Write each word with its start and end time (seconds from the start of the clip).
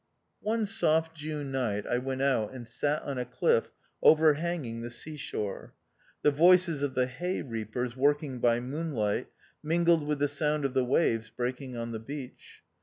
One 0.41 0.65
soft 0.65 1.13
June 1.15 1.51
night 1.51 1.85
I 1.85 1.99
went 1.99 2.23
out 2.23 2.53
and 2.53 2.67
sat 2.67 3.03
on 3.03 3.19
a 3.19 3.23
cliff 3.25 3.69
overhanging 4.01 4.81
the 4.81 4.89
sea 4.89 5.15
shore. 5.15 5.75
The 6.23 6.31
voices 6.31 6.81
of 6.81 6.95
the 6.95 7.05
hay 7.05 7.43
reapers 7.43 7.95
working 7.95 8.39
by 8.39 8.61
moon 8.61 8.93
light, 8.93 9.27
mingled 9.61 10.07
with 10.07 10.17
the 10.17 10.27
sound 10.27 10.65
of 10.65 10.73
the 10.73 10.83
waves 10.85 11.29
breaking 11.29 11.77
on 11.77 11.91
the 11.91 11.99
beach. 11.99 12.63